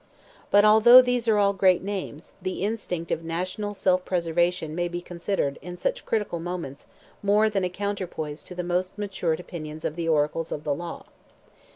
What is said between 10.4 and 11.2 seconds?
of the law.